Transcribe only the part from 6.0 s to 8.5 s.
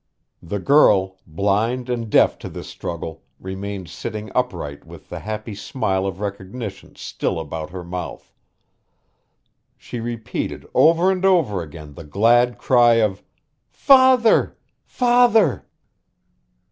of recognition still about her mouth.